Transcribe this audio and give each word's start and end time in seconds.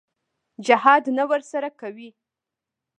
جهاد 0.65 1.03
نه 1.17 1.23
ورسره 1.31 1.69
کوي. 1.79 2.09